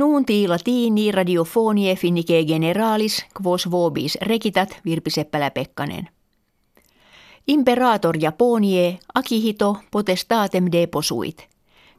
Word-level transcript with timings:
Nuunti 0.00 0.48
latini 0.48 1.12
radiofonie 1.12 1.96
finnike 1.96 2.44
generalis 2.44 3.26
quos 3.42 3.70
vobis 3.70 4.18
rekitat 4.20 4.80
Virpi 4.84 5.10
Seppälä-Pekkanen. 5.10 6.08
Imperator 7.46 8.16
Japonie 8.20 8.98
akihito 9.14 9.76
potestatem 9.90 10.64
deposuit. 10.72 11.48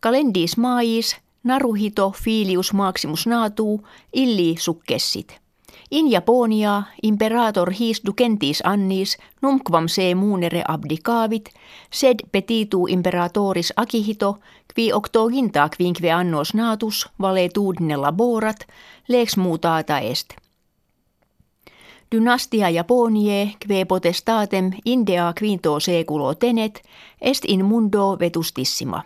Kalendis 0.00 0.56
maais 0.56 1.16
naruhito 1.44 2.12
filius 2.22 2.72
maximus 2.72 3.26
natu 3.26 3.86
illi 4.12 4.54
sukkessit. 4.58 5.40
In 5.90 6.10
Japonia 6.10 6.82
imperator 7.02 7.72
his 7.80 8.02
ducentis 8.06 8.60
annis 8.64 9.18
numquam 9.42 9.88
se 9.88 10.14
muunere 10.14 10.62
abdicavit, 10.68 11.48
sed 11.90 12.16
petitu 12.32 12.86
imperatoris 12.86 13.72
akihito, 13.76 14.38
qui 14.74 14.92
octoginta 14.92 15.68
quinque 15.68 16.12
annos 16.12 16.54
natus 16.54 17.08
valetudine 17.20 17.96
laborat, 17.96 18.66
lex 19.08 19.36
mutata 19.36 19.98
est. 19.98 20.34
Dynastia 22.10 22.70
Japonie, 22.70 23.56
kve 23.60 23.84
potestatem 23.84 24.70
indea 24.84 25.32
quinto 25.38 25.80
seculo 25.80 26.34
tenet, 26.34 26.82
est 27.20 27.44
in 27.44 27.64
mundo 27.64 28.16
vetustissima. 28.20 29.02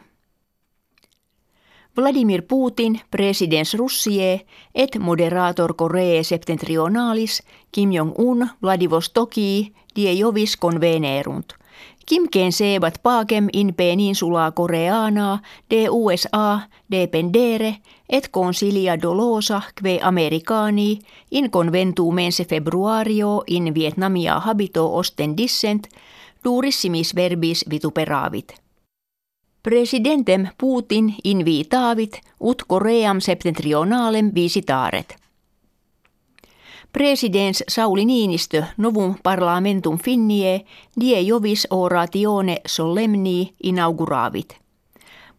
Vladimir 1.96 2.42
Putin, 2.48 3.00
presidens 3.10 3.74
Russie, 3.74 4.46
et 4.74 4.98
moderator 4.98 5.74
Korea 5.76 6.24
septentrionalis, 6.24 7.42
Kim 7.72 7.92
Jong-un, 7.92 8.48
Vladivostoki, 8.62 9.72
die 9.96 10.18
jovis 10.18 10.56
convenerunt. 10.56 11.52
Kimkeen 12.06 12.52
seevat 12.52 12.94
paakem 13.02 13.48
in 13.52 13.74
peninsula 13.74 14.50
koreana 14.50 15.42
de 15.70 15.88
USA 15.90 16.60
dependere 16.90 17.76
et 18.08 18.28
consilia 18.30 18.96
dolosa 19.02 19.62
kve 19.74 19.98
americani 20.02 20.98
in 21.30 21.50
conventu 21.50 22.10
mense 22.12 22.44
februario 22.44 23.42
in 23.46 23.74
Vietnamia 23.74 24.40
habito 24.40 24.96
ostendissent 24.96 25.88
durissimis 26.44 27.14
verbis 27.14 27.64
vituperavit. 27.70 28.61
Presidentem 29.62 30.48
Putin 30.60 31.14
invitavit 31.24 32.20
ut 32.40 32.62
Koream 32.66 33.20
septentrionalem 33.20 34.30
visitaret. 34.34 35.16
Presidens 36.92 37.64
Sauli 37.68 38.04
Niinistö 38.04 38.62
novum 38.76 39.14
parlamentum 39.22 39.98
finnie 39.98 40.60
die 41.00 41.20
jovis 41.20 41.66
oratione 41.70 42.56
solemni 42.66 43.54
inauguravit. 43.62 44.56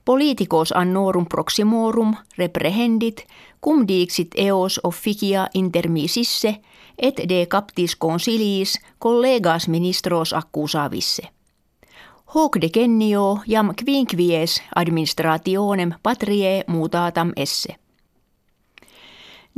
Politicos 0.06 0.72
annorum 0.72 1.26
proximorum 1.26 2.16
reprehendit 2.38 3.26
cum 3.66 3.88
dixit 3.88 4.28
eos 4.36 4.80
officia 4.84 5.48
intermisisse 5.54 6.56
et 6.98 7.16
de 7.30 7.46
captis 7.46 7.96
consiliis 7.96 8.80
collegas 9.00 9.68
ministros 9.68 10.34
accusavisse. 10.34 11.33
Hoc 12.36 12.58
decennio 12.62 13.40
jam 13.48 13.74
quinquies 13.76 14.62
administrationem 14.76 15.92
patrie 16.04 16.64
mutatam 16.68 17.32
esse. 17.36 17.76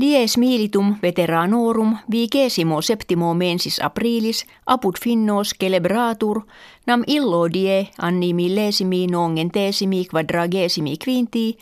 Dies 0.02 0.38
militum 0.38 0.96
veteranorum 1.02 1.98
vigesimo 2.12 2.82
septimo 2.82 3.34
mensis 3.34 3.80
aprilis 3.80 4.44
apud 4.68 5.00
finnos 5.04 5.54
celebratur 5.60 6.42
nam 6.88 7.04
illo 7.08 7.48
die 7.54 7.88
anni 7.98 8.34
millesimi 8.34 9.08
nongentesimi 9.08 10.06
quadragesimi 10.06 10.98
quinti 11.06 11.58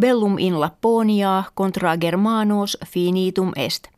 bellum 0.00 0.38
in 0.38 0.60
Lapponia 0.60 1.44
contra 1.54 1.96
Germanos 1.96 2.78
finitum 2.86 3.52
est. 3.56 3.88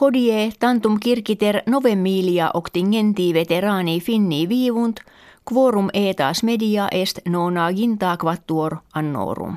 Hodie 0.00 0.52
tantum 0.58 1.00
kirkiter 1.00 1.62
novemilia 1.66 2.50
octingenti 2.54 3.32
veterani 3.34 4.00
finni 4.00 4.48
viivunt– 4.48 5.00
quorum 5.48 5.88
etas 5.92 6.42
media 6.42 6.88
est 6.90 7.18
nonaginta 7.28 8.16
quattuor 8.16 8.76
annorum. 8.94 9.56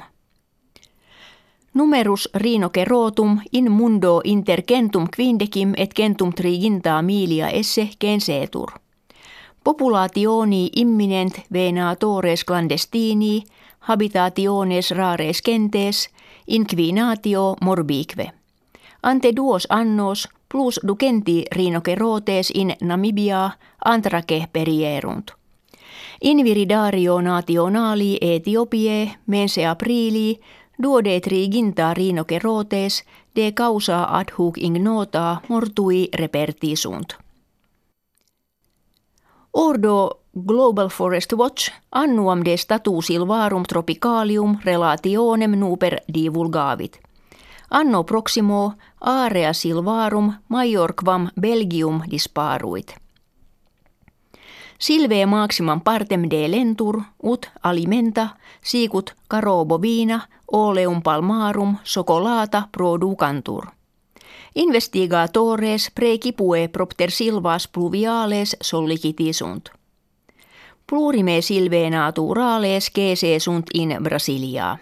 Numerus 1.74 2.30
rinocerotum 2.34 3.40
in 3.52 3.72
mundo 3.72 4.22
intercentum 4.24 5.08
quindecim 5.16 5.74
et 5.78 5.92
centum 5.98 6.34
triginta 6.34 7.02
milia 7.02 7.50
esse 7.50 7.90
gensetur. 8.02 8.72
Populationi 9.64 10.70
imminent 10.76 11.34
venatores 11.54 12.46
clandestini, 12.46 13.44
habitationes 13.80 14.92
rares 14.92 15.42
gentes, 15.46 16.10
inquinatio 16.48 17.56
morbique. 17.62 18.32
Ante 19.04 19.36
duos 19.36 19.68
annos 19.70 20.30
plus 20.52 20.80
ducenti 20.88 21.46
rinocerotes 21.52 22.52
in 22.56 22.76
Namibia 22.82 23.52
antraque 23.86 24.48
perierunt. 24.54 25.41
Inviridario 26.22 27.22
nationali 27.22 28.18
Etiopie 28.22 29.12
mense 29.26 29.66
aprili 29.66 30.40
duode 30.84 31.20
triginta 31.20 31.94
rinocerotes 31.94 33.04
de 33.36 33.52
causa 33.52 34.04
ad 34.04 34.32
hoc 34.38 34.58
ignota 34.58 35.42
mortui 35.48 36.10
repertisunt. 36.14 37.14
Ordo 39.54 40.22
Global 40.46 40.88
Forest 40.90 41.34
Watch 41.34 41.72
annuam 41.92 42.42
de 42.46 42.58
statu 42.58 43.02
silvarum 43.02 43.64
tropicalium 43.64 44.58
relationem 44.64 45.52
nuper 45.52 45.98
divulgavit. 46.14 47.00
Anno 47.70 48.04
proximo 48.04 48.74
area 49.02 49.54
silvarum 49.54 50.34
majorquam 50.48 51.30
Belgium 51.42 52.02
disparuit. 52.12 52.96
Silvee 54.82 55.26
maximum 55.26 55.82
partem 55.82 56.24
de 56.30 56.48
lentur, 56.52 57.02
ut 57.24 57.52
alimenta, 57.64 58.30
sicut 58.64 59.14
caro 59.28 59.66
bovina, 59.66 60.28
oleum 60.52 61.02
palmarum, 61.02 61.78
sokolata 61.84 62.64
producantur. 62.72 63.66
Investigatores 64.56 65.92
precipue 65.92 66.68
propter 66.68 67.12
silvas 67.12 67.68
pluviales 67.68 68.58
sollicitisunt. 68.62 69.70
Plurime 70.90 71.42
silve 71.42 71.90
naturales 71.90 72.92
gese 72.92 73.40
sunt 73.40 73.66
in 73.74 73.98
Brasilia. 74.04 74.78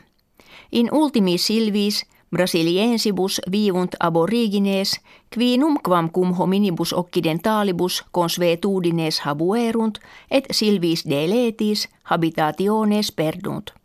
In 0.72 0.90
ultimi 0.92 1.38
silvis 1.38 2.06
Brasiliensibus 2.36 3.42
vivunt 3.52 3.96
aborigines, 4.00 5.02
qui 5.34 5.58
numquam 5.58 6.10
cum 6.12 6.34
hominibus 6.34 6.94
occidentalibus 6.94 8.04
consuetudines 8.12 9.20
habuerunt, 9.20 9.98
et 10.32 10.46
silvis 10.52 11.06
deletis 11.10 11.90
habitationes 12.04 13.12
perdunt. 13.12 13.80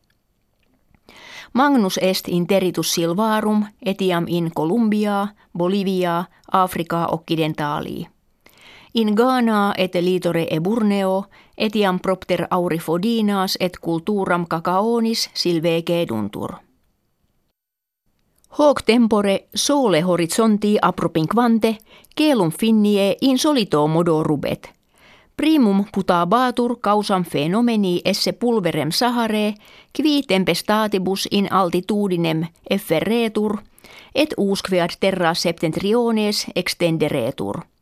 Magnus 1.53 1.99
est 2.03 2.28
interitus 2.28 2.94
silvarum 2.94 3.66
etiam 3.87 4.25
in 4.28 4.50
Columbia, 4.55 5.28
Bolivia, 5.59 6.25
Africa 6.53 7.06
occidentalii. 7.11 8.06
In 8.94 9.15
Ghana 9.15 9.75
et 9.76 9.94
litore 9.94 10.47
e 10.50 10.61
Burneo 10.61 11.25
etiam 11.59 11.99
propter 12.00 12.47
aurifodinas 12.50 13.56
et 13.61 13.78
culturam 13.81 14.47
cacaonis 14.47 15.31
silve 15.34 15.82
ceduntur. 15.87 16.55
Hoc 18.59 18.82
tempore 18.84 19.48
sole 19.54 20.00
horizonti 20.04 20.76
apropinquante, 20.81 21.76
celum 22.15 22.50
finnie 22.50 23.16
insolito 23.20 23.87
modo 23.87 24.22
rubet. 24.22 24.70
Primum 25.37 25.84
putabatur 25.92 26.76
causam 26.81 27.25
fenomeni 27.25 28.00
esse 28.04 28.32
pulverem 28.32 28.91
sahare, 28.91 29.54
qui 29.97 30.22
tempestatibus 30.22 31.26
in 31.31 31.48
altitudinem 31.50 32.47
efferretur, 32.70 33.59
et 34.14 34.34
usquead 34.38 34.90
terra 35.00 35.34
septentriones 35.34 36.46
extenderetur. 36.55 37.74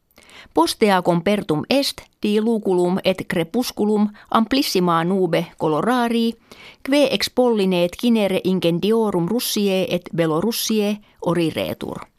Postea 0.55 1.03
compertum 1.03 1.63
est 1.71 2.03
di 2.23 2.41
luculum 2.41 2.99
et 3.05 3.25
crepusculum 3.29 4.09
amplissima 4.31 5.05
nube 5.05 5.47
colorari, 5.59 6.35
que 6.83 7.09
expollineet 7.11 7.97
kinere 7.97 8.41
incendiorum 8.45 9.29
russie 9.29 9.87
et 9.89 10.09
belorussie 10.17 11.01
oriretur. 11.21 12.13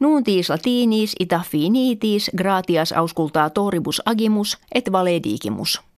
Nuuntis 0.00 0.48
latinis 0.48 1.14
ita 1.20 1.42
finitis 1.50 2.30
gratias 2.36 2.92
auscultatoribus 2.92 4.02
agimus 4.04 4.58
et 4.74 4.92
valedigimus. 4.92 5.80